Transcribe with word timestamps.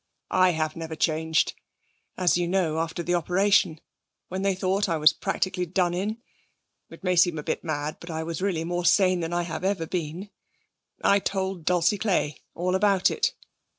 'I 0.31 0.53
have 0.53 0.75
never 0.75 0.95
changed. 0.95 1.53
As 2.17 2.35
you 2.35 2.47
know, 2.47 2.79
after 2.79 3.03
the 3.03 3.13
operation, 3.13 3.79
when 4.29 4.41
they 4.41 4.55
thought 4.55 4.89
I 4.89 4.97
was 4.97 5.13
practically 5.13 5.67
done 5.67 5.93
in 5.93 6.17
it 6.89 7.03
may 7.03 7.15
seem 7.15 7.37
a 7.37 7.43
bit 7.43 7.63
mad, 7.63 7.97
but 7.99 8.09
I 8.09 8.23
was 8.23 8.41
really 8.41 8.63
more 8.63 8.83
sane 8.83 9.19
than 9.19 9.31
I 9.31 9.43
have 9.43 9.63
ever 9.63 9.85
been 9.85 10.31
I 11.03 11.19
told 11.19 11.65
Dulcie 11.65 11.99
Clay 11.99 12.41
all 12.55 12.73
about 12.73 13.11
it.' 13.11 13.35